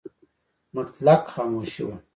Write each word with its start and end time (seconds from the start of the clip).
مطلق 0.75 1.21
خاموشي 1.33 1.83
وه. 1.87 1.95